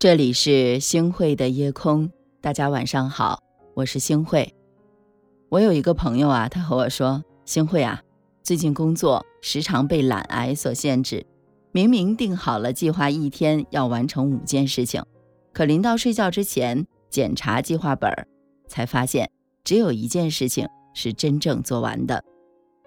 [0.00, 2.08] 这里是星汇的夜空，
[2.40, 3.42] 大家晚上好，
[3.74, 4.54] 我是星汇。
[5.48, 8.00] 我有一个朋友啊，他和我说：“星汇啊，
[8.44, 11.26] 最近工作时常被懒癌所限制，
[11.72, 15.02] 明明定好了计划，一天要完成五件事情，
[15.52, 18.08] 可临到睡觉之前检查计划本，
[18.68, 19.28] 才发现
[19.64, 22.22] 只有一件事情是真正做完的。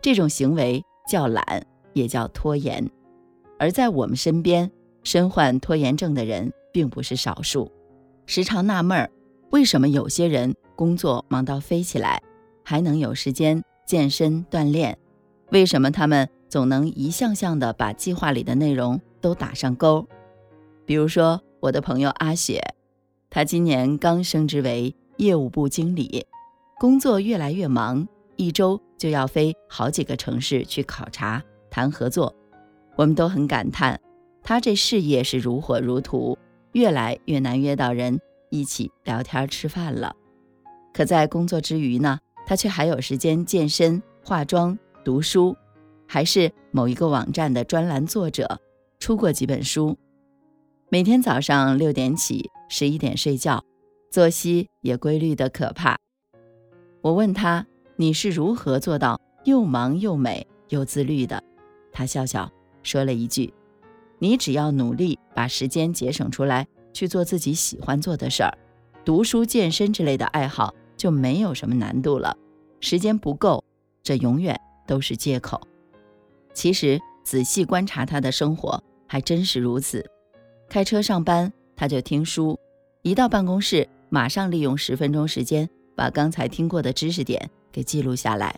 [0.01, 1.43] 这种行为叫懒，
[1.91, 2.89] 也叫拖延。
[3.59, 4.71] 而在我们身边，
[5.03, 7.71] 身患拖延症的人。”并不是少数，
[8.25, 9.09] 时常纳闷儿，
[9.51, 12.21] 为什么有些人工作忙到飞起来，
[12.63, 14.97] 还能有时间健身锻炼？
[15.51, 20.07] 为什么他们总能一项项的把计划里的内容都打上勾？
[20.85, 22.61] 比如说我的朋友阿雪，
[23.29, 26.25] 她今年刚升职为业务部经理，
[26.79, 28.07] 工作越来越忙，
[28.37, 32.33] 一周就要飞好几个城市去考察谈合作。
[32.95, 33.99] 我们都很感叹，
[34.41, 36.37] 她这事业是如火如荼。
[36.73, 38.19] 越来越难约到人
[38.49, 40.15] 一起聊天吃饭了，
[40.93, 45.55] 可在工作之余呢，他却还有时间健身、化妆、读书，
[46.07, 48.59] 还是某一个网站的专栏作者，
[48.99, 49.97] 出过几本书。
[50.89, 53.63] 每天早上六点起，十一点睡觉，
[54.09, 55.97] 作息也规律的可怕。
[57.01, 61.41] 我问他：“你是如何做到又忙又美又自律的？”
[61.91, 62.51] 他笑笑
[62.83, 63.53] 说了一句。
[64.21, 68.55] 你只要努力把时间节省出来去做自己喜欢做的事儿，
[69.03, 72.37] 读书、健身之类的爱好就没有什么难度了。
[72.81, 73.63] 时间不够，
[74.03, 74.55] 这永远
[74.85, 75.59] 都是借口。
[76.53, 80.07] 其实仔细观察他的生活，还真是如此。
[80.69, 82.59] 开车上班他就听书，
[83.01, 88.55] 一到办公室马上利用十分钟时间把刚才听过的知识点给记录下来。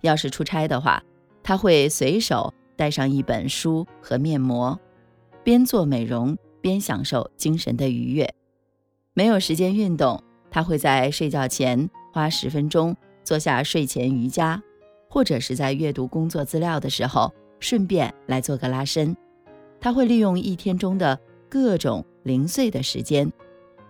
[0.00, 1.02] 要是出差的话，
[1.42, 4.80] 他会随手带上一本书和面膜。
[5.44, 8.34] 边做美容边享受精神的愉悦，
[9.12, 10.20] 没有时间运动，
[10.50, 14.62] 他会在睡觉前花十分钟做下睡前瑜伽，
[15.10, 17.30] 或者是在阅读工作资料的时候
[17.60, 19.14] 顺便来做个拉伸。
[19.78, 21.20] 他会利用一天中的
[21.50, 23.30] 各种零碎的时间，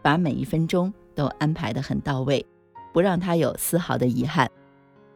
[0.02, 2.44] 把每一分钟都安排得很到位，
[2.92, 4.50] 不让他有丝毫的遗憾。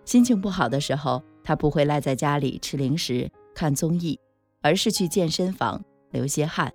[0.04, 4.16] 心情不好的时候，他不会赖在家里吃零食看综艺，
[4.62, 5.82] 而是去健身房。
[6.10, 6.72] 流些汗，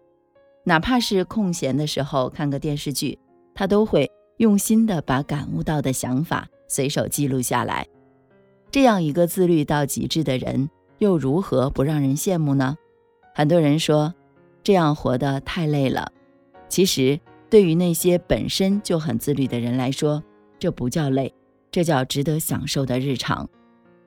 [0.63, 3.17] 哪怕是空闲的时候看个电视剧，
[3.53, 7.87] 他都会用心的把感悟到的想法随手记录下来。
[8.71, 12.75] 这样一个自律到极致的人，又如何不让人羡慕呢？
[13.35, 14.13] 很多人说
[14.63, 16.11] 这样活得太累了，
[16.69, 17.19] 其实
[17.49, 20.23] 对于那些本身就很自律的人来说，
[20.57, 21.33] 这不叫累，
[21.71, 23.49] 这叫值得享受的日常。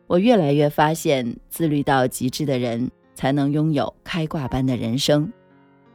[0.06, 2.90] 我越来越发现，自律到极致的人。
[3.16, 5.32] 才能拥有开挂般的人生。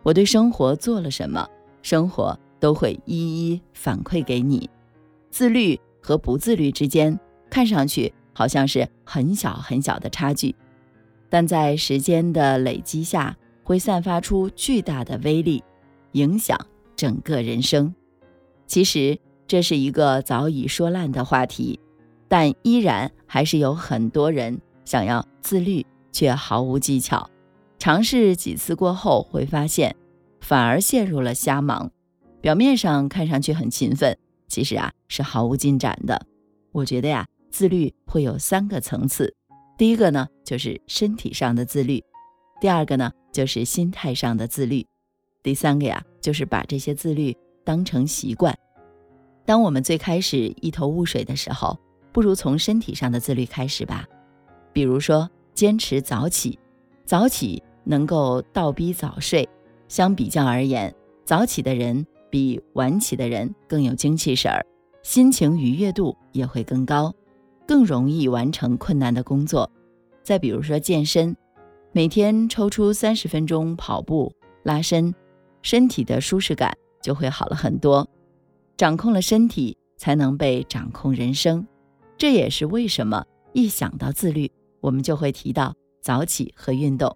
[0.04, 1.48] 我对生活做了什么，
[1.82, 4.70] 生活都会一一反馈给你。
[5.30, 7.18] 自律和不自律之间，
[7.50, 10.54] 看上去好像是很小很小的差距，
[11.30, 15.64] 但在时间的累积下，会散发出巨大的威力，
[16.14, 16.58] 影响
[16.96, 17.94] 整个人生。
[18.66, 19.18] 其实
[19.48, 21.80] 这是一个早已说烂的话题，
[22.28, 25.86] 但依然还是有很多人想要自律。
[26.12, 27.30] 却毫无技巧，
[27.80, 29.96] 尝试几次过后，会发现
[30.40, 31.90] 反而陷入了瞎忙。
[32.42, 34.18] 表面上看上去很勤奋，
[34.48, 36.26] 其实啊是毫无进展的。
[36.72, 39.34] 我觉得呀，自律会有三个层次。
[39.78, 42.00] 第一个呢，就是身体上的自律；
[42.60, 44.84] 第二个呢，就是心态上的自律；
[45.44, 48.58] 第三个呀，就是把这些自律当成习惯。
[49.46, 51.78] 当我们最开始一头雾水的时候，
[52.12, 54.06] 不如从身体上的自律开始吧。
[54.74, 55.30] 比如说。
[55.54, 56.58] 坚持早起，
[57.06, 59.48] 早起能够倒逼早睡。
[59.88, 60.94] 相比较而言，
[61.26, 64.66] 早起的人比晚起的人更有精气神儿，
[65.04, 67.14] 心情愉悦度也会更高，
[67.68, 69.70] 更容易完成困难的工作。
[70.24, 71.36] 再比如说健身，
[71.92, 74.32] 每天抽出三十分钟跑步
[74.64, 75.14] 拉伸，
[75.62, 78.08] 身体的舒适感就会好了很多。
[78.78, 81.68] 掌控了身体，才能被掌控人生。
[82.18, 84.50] 这也是为什么一想到自律。
[84.82, 87.16] 我们就会提到早起和运动，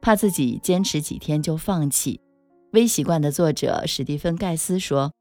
[0.00, 2.20] 怕自己坚持几天就放弃。
[2.72, 5.12] 微习惯的作者史蒂芬·盖斯说：“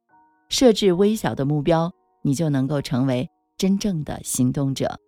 [0.49, 1.91] 设置微小的目标，
[2.23, 4.99] 你就能够成为真正的行动者。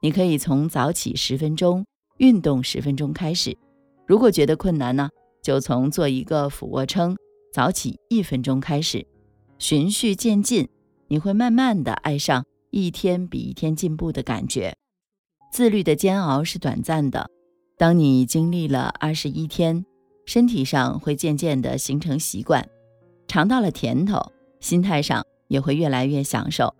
[0.00, 1.84] 你可以从早起十分钟、
[2.18, 3.56] 运动十分钟开始。
[4.06, 5.08] 如果觉得困难呢，
[5.42, 7.16] 就从做一个俯卧撑、
[7.52, 9.06] 早起一分钟开始，
[9.58, 10.68] 循序渐进，
[11.08, 14.76] 你会慢慢的爱上一天比一天进步的感觉。”
[15.52, 17.28] 自律的煎熬是短暂的，
[17.76, 19.84] 当你经历了二十一天，
[20.24, 22.66] 身体上会渐渐地形成习惯，
[23.28, 26.74] 尝到了甜头，心态上也会越来越享受，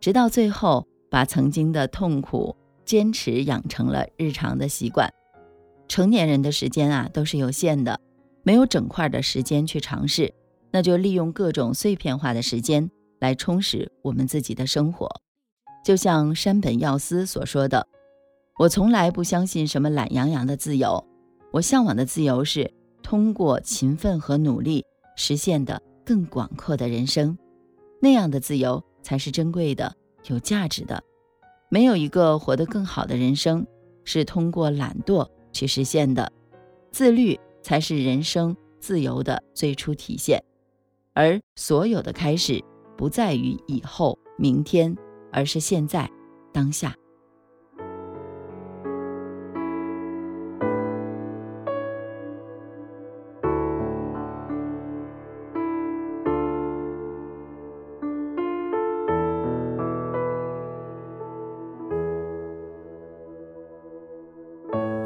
[0.00, 5.10] 直到最后把曾经的痛苦坚持养成了日常的习惯。
[5.88, 7.98] 成年人的时间啊都是有限的，
[8.42, 10.34] 没有整块的时间去尝试，
[10.70, 15.08] 那就利用各种碎片化的时间来充实我们自己的生活。
[15.82, 17.88] 就像山本耀司所说的
[18.60, 21.02] ：“我从来不相信什么懒洋洋的自由，
[21.50, 22.70] 我向往的自由是
[23.02, 24.84] 通过勤奋和努力
[25.16, 27.38] 实现的更广阔的人生，
[28.02, 29.96] 那样的自由才是珍贵的、
[30.26, 31.02] 有价值的。
[31.70, 33.66] 没有一个活得更好的人生
[34.04, 36.30] 是通过懒惰。”去实现的，
[36.92, 40.38] 自律才是人生自由的最初体现，
[41.14, 42.62] 而所有的开始
[42.94, 44.94] 不在于以后、明天，
[45.32, 46.08] 而是现在、
[46.52, 46.94] 当下。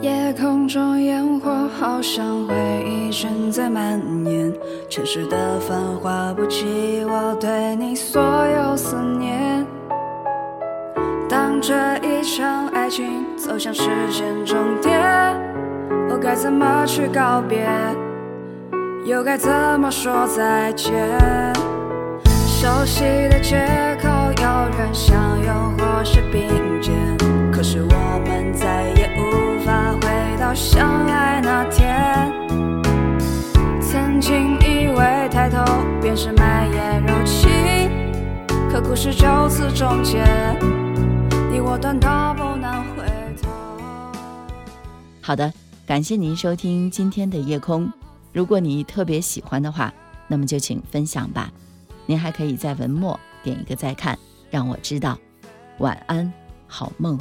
[0.05, 2.55] 夜空中烟火，好像回
[2.87, 4.53] 忆正在蔓延。
[4.91, 9.67] 城市的繁华不及我对你所有思念。
[11.27, 15.01] 当这一场爱情走向时间终点，
[16.11, 17.67] 我该怎么去告别？
[19.07, 19.51] 又该怎
[19.81, 20.93] 么说再见？
[22.27, 23.57] 熟悉的街
[24.03, 26.43] 口，有人相拥或是并
[26.83, 26.95] 肩，
[27.51, 29.34] 可是我们再也无
[30.55, 32.33] 相爱那天。
[33.81, 35.63] 曾经以为抬头
[36.01, 37.51] 便是满眼柔情，
[38.71, 40.23] 可故事就此终结，
[41.51, 43.05] 你我断到不能回
[43.43, 43.51] 头。
[45.21, 45.53] 好的，
[45.87, 47.91] 感谢您收听今天的夜空。
[48.33, 49.93] 如果你特别喜欢的话，
[50.29, 51.51] 那么就请分享吧。
[52.07, 54.19] 您还可以在文末点一个再看，
[54.51, 55.19] 让我知道。
[55.79, 56.33] 晚安，
[56.67, 57.19] 好梦。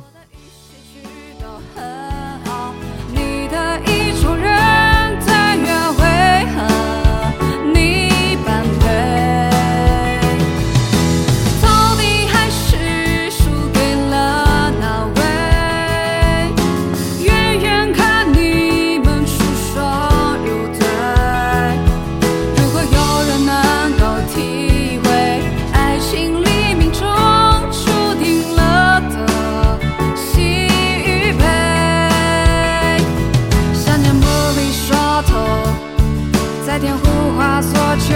[36.93, 38.13] 在天胡话所求，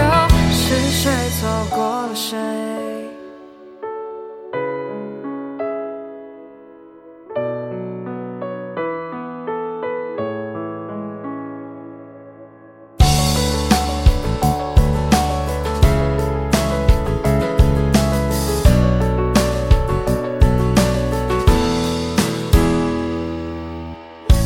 [0.51, 2.37] 是谁错过了谁？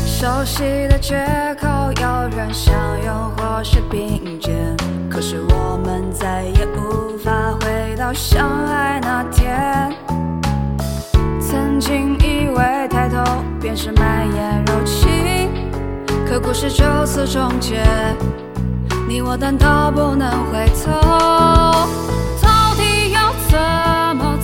[0.06, 1.16] 熟悉的街
[1.60, 1.66] 口，
[2.00, 2.81] 有人相拥
[3.54, 4.74] 或是并肩，
[5.10, 9.94] 可是我们再也无法回到相爱那天。
[11.38, 13.22] 曾经以为抬头
[13.60, 15.50] 便是满眼柔情，
[16.26, 17.84] 可故事就此终结，
[19.06, 20.90] 你我难道不能回头？
[22.40, 24.38] 到底要怎么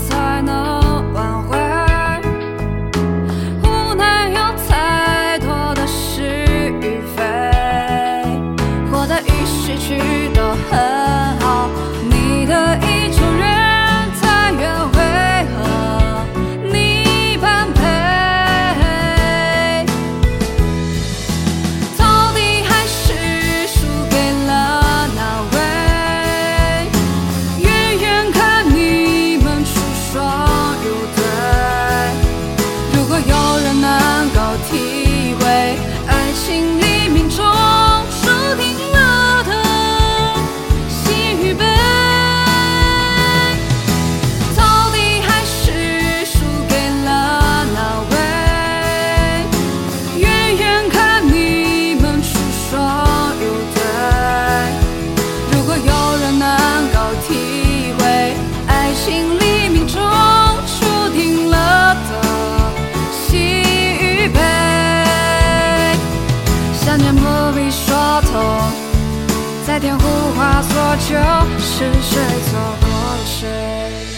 [69.79, 71.15] 天胡话所求，
[71.59, 72.21] 是谁
[72.51, 74.18] 错过了谁？